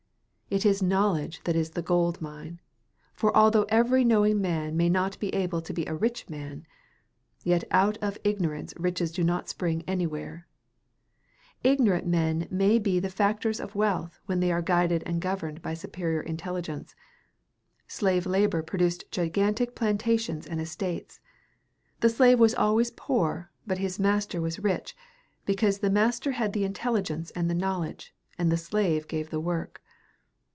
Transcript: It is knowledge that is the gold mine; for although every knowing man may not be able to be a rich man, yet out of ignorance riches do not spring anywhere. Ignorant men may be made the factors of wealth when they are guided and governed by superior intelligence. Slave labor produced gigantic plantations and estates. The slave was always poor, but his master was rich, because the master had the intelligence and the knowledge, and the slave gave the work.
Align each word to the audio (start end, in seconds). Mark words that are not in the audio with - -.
It 0.53 0.65
is 0.65 0.83
knowledge 0.83 1.39
that 1.45 1.55
is 1.55 1.69
the 1.69 1.81
gold 1.81 2.21
mine; 2.21 2.59
for 3.13 3.33
although 3.33 3.65
every 3.69 4.03
knowing 4.03 4.41
man 4.41 4.75
may 4.75 4.89
not 4.89 5.17
be 5.17 5.33
able 5.33 5.61
to 5.61 5.71
be 5.71 5.85
a 5.85 5.95
rich 5.95 6.29
man, 6.29 6.65
yet 7.41 7.63
out 7.71 7.97
of 8.01 8.17
ignorance 8.25 8.73
riches 8.75 9.13
do 9.13 9.23
not 9.23 9.47
spring 9.47 9.81
anywhere. 9.87 10.49
Ignorant 11.63 12.05
men 12.05 12.49
may 12.51 12.79
be 12.79 12.95
made 12.95 13.03
the 13.03 13.09
factors 13.09 13.61
of 13.61 13.75
wealth 13.75 14.19
when 14.25 14.41
they 14.41 14.51
are 14.51 14.61
guided 14.61 15.03
and 15.05 15.21
governed 15.21 15.61
by 15.61 15.73
superior 15.73 16.19
intelligence. 16.19 16.95
Slave 17.87 18.25
labor 18.25 18.61
produced 18.61 19.09
gigantic 19.09 19.73
plantations 19.73 20.45
and 20.45 20.59
estates. 20.59 21.21
The 22.01 22.09
slave 22.09 22.41
was 22.41 22.53
always 22.55 22.91
poor, 22.91 23.49
but 23.65 23.77
his 23.77 23.99
master 23.99 24.41
was 24.41 24.59
rich, 24.59 24.97
because 25.45 25.79
the 25.79 25.89
master 25.89 26.33
had 26.33 26.51
the 26.51 26.65
intelligence 26.65 27.31
and 27.37 27.49
the 27.49 27.53
knowledge, 27.55 28.13
and 28.37 28.51
the 28.51 28.57
slave 28.57 29.07
gave 29.07 29.29
the 29.29 29.39
work. 29.39 29.81